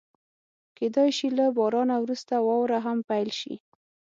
[0.77, 3.55] کېدای شي له بارانه وروسته واوره هم پيل شي.